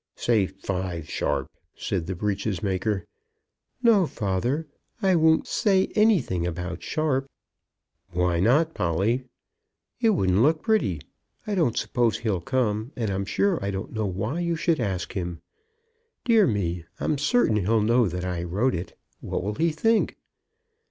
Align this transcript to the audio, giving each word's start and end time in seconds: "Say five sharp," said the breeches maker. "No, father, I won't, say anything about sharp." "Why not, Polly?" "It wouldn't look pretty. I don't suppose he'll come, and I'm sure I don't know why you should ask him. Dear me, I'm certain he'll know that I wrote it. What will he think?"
"Say 0.15 0.47
five 0.47 1.07
sharp," 1.07 1.51
said 1.75 2.07
the 2.07 2.15
breeches 2.15 2.63
maker. 2.63 3.05
"No, 3.83 4.07
father, 4.07 4.65
I 4.99 5.15
won't, 5.15 5.45
say 5.45 5.91
anything 5.93 6.47
about 6.47 6.81
sharp." 6.81 7.29
"Why 8.11 8.39
not, 8.39 8.73
Polly?" 8.73 9.25
"It 9.99 10.09
wouldn't 10.09 10.41
look 10.41 10.63
pretty. 10.63 11.01
I 11.45 11.53
don't 11.53 11.77
suppose 11.77 12.17
he'll 12.17 12.41
come, 12.41 12.93
and 12.95 13.11
I'm 13.11 13.25
sure 13.25 13.63
I 13.63 13.69
don't 13.69 13.93
know 13.93 14.07
why 14.07 14.39
you 14.39 14.55
should 14.55 14.79
ask 14.79 15.13
him. 15.13 15.39
Dear 16.25 16.47
me, 16.47 16.83
I'm 16.99 17.19
certain 17.19 17.57
he'll 17.57 17.81
know 17.81 18.07
that 18.07 18.25
I 18.25 18.41
wrote 18.41 18.73
it. 18.73 18.97
What 19.19 19.43
will 19.43 19.53
he 19.53 19.71
think?" 19.71 20.17